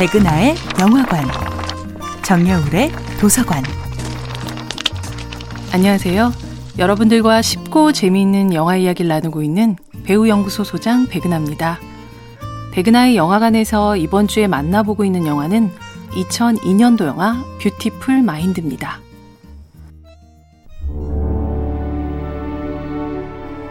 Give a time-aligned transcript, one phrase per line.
[0.00, 1.26] 백은하의 영화관,
[2.22, 3.62] 정여울의 도서관.
[5.74, 6.32] 안녕하세요.
[6.78, 11.78] 여러분들과 쉽고 재미있는 영화 이야기를 나누고 있는 배우 연구소 소장 백은하입니다.
[12.72, 15.70] 백은하의 영화관에서 이번 주에 만나보고 있는 영화는
[16.12, 19.00] 2002년도 영화 Beautiful Mind입니다.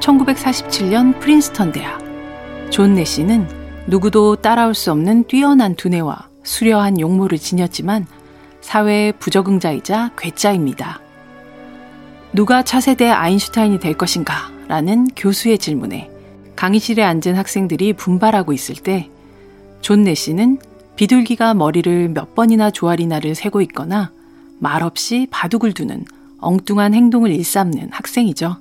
[0.00, 2.02] 1947년 프린스턴 대학.
[2.68, 3.57] 존 내시는
[3.88, 8.06] 누구도 따라올 수 없는 뛰어난 두뇌와 수려한 용모를 지녔지만
[8.60, 11.00] 사회의 부적응자이자 괴짜입니다.
[12.32, 14.50] 누가 차세대 아인슈타인이 될 것인가?
[14.68, 16.10] 라는 교수의 질문에
[16.54, 19.08] 강의실에 앉은 학생들이 분발하고 있을 때
[19.80, 20.58] 존 내시는
[20.96, 24.10] 비둘기가 머리를 몇 번이나 조아리나를 세고 있거나
[24.58, 26.04] 말없이 바둑을 두는
[26.40, 28.56] 엉뚱한 행동을 일삼는 학생이죠.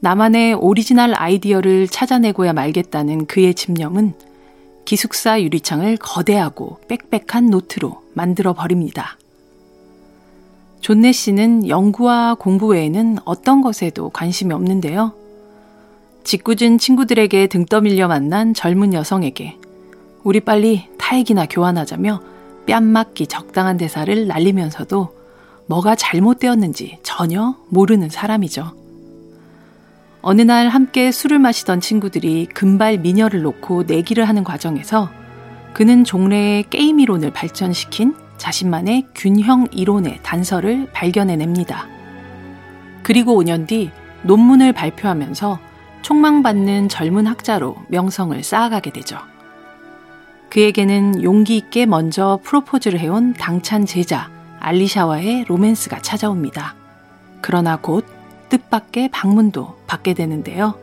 [0.00, 4.14] 나만의 오리지널 아이디어를 찾아내고야 말겠다는 그의 집념은
[4.84, 9.18] 기숙사 유리창을 거대하고 빽빽한 노트로 만들어 버립니다.
[10.80, 15.12] 존 내시는 연구와 공부 외에는 어떤 것에도 관심이 없는데요.
[16.22, 19.56] 짓궂은 친구들에게 등 떠밀려 만난 젊은 여성에게
[20.22, 22.22] 우리 빨리 타액이나 교환하자며
[22.66, 25.16] 뺨맞기 적당한 대사를 날리면서도
[25.66, 28.77] 뭐가 잘못되었는지 전혀 모르는 사람이죠.
[30.20, 35.10] 어느 날 함께 술을 마시던 친구들이 금발 미녀를 놓고 내기를 하는 과정에서
[35.72, 41.86] 그는 종래의 게임 이론을 발전시킨 자신만의 균형 이론의 단서를 발견해냅니다.
[43.02, 43.90] 그리고 5년 뒤
[44.22, 45.60] 논문을 발표하면서
[46.02, 49.18] 촉망받는 젊은 학자로 명성을 쌓아가게 되죠.
[50.50, 56.74] 그에게는 용기 있게 먼저 프로포즈를 해온 당찬 제자 알리샤와의 로맨스가 찾아옵니다.
[57.40, 58.04] 그러나 곧
[58.48, 60.74] 뜻밖의 방문도 받게 되는데요.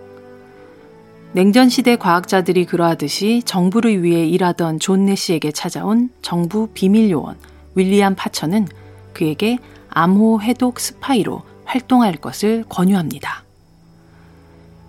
[1.33, 7.37] 냉전 시대 과학자들이 그러하듯이 정부를 위해 일하던 존 내시에게 찾아온 정부 비밀 요원
[7.75, 8.67] 윌리엄 파처는
[9.13, 9.57] 그에게
[9.89, 13.43] 암호 해독 스파이로 활동할 것을 권유합니다.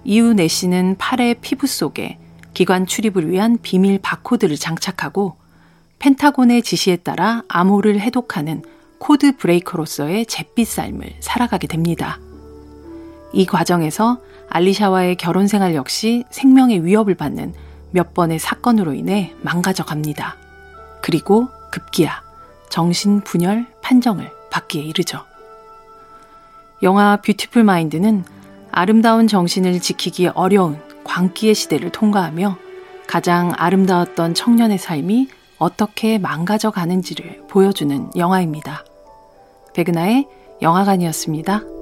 [0.05, 2.19] 이후 내시는 팔의 피부 속에
[2.55, 5.37] 기관 출입을 위한 비밀 바코드를 장착하고
[5.99, 8.63] 펜타곤의 지시에 따라 암호를 해독하는
[8.99, 12.21] code breaker로서의 잿빛 삶을 살아가게 됩니다.
[13.33, 17.55] 이 과정에서 알리샤와의 결혼 생활 역시 생명의 위협을 받는
[17.91, 20.37] 몇 번의 사건으로 인해 망가져 갑니다.
[21.03, 22.23] 그리고 급기야
[22.69, 25.25] 정신 분열 판정을 받기에 이르죠.
[26.83, 28.25] 영화 Beautiful Mind는
[28.71, 32.59] 아름다운 정신을 지키기 어려운 광기의 시대를 통과하며
[33.07, 38.85] 가장 아름다웠던 청년의 삶이 어떻게 망가져 가는지를 보여주는 영화입니다.
[39.75, 40.27] 백은하의
[40.61, 41.76] 영화관이었습니다.